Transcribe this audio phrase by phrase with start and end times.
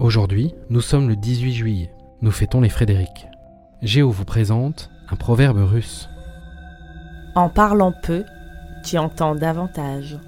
[0.00, 1.90] Aujourd'hui, nous sommes le 18 juillet.
[2.20, 3.28] Nous fêtons les Frédéric.
[3.80, 6.08] Géo vous présente un proverbe russe.
[7.36, 8.24] En parlant peu,
[8.84, 10.18] tu entends davantage.